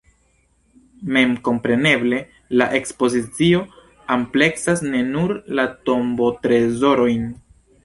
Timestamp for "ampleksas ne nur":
4.17-5.37